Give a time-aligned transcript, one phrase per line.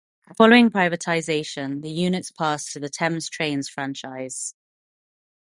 [0.35, 4.55] Following privatisation, the units passed to the Thames Trains franchise.